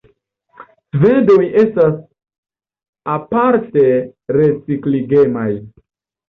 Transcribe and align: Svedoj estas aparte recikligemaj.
Svedoj 0.95 1.43
estas 1.63 1.99
aparte 3.17 3.85
recikligemaj. 4.39 5.47